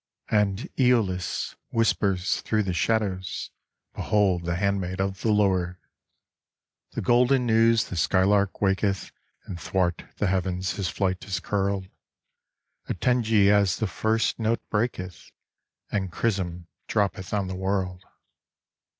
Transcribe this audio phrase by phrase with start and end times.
[0.31, 3.51] And ^olus whispers through the shadows,"
[3.95, 5.77] Behold the handmaid of the Lord!"
[6.93, 9.11] The golden news the skylark waketh
[9.45, 11.87] And 'thwart the heavens his flight is curled;
[12.89, 15.29] Attend ye as the first note breaketh
[15.91, 18.03] And chrism droppeth on the world.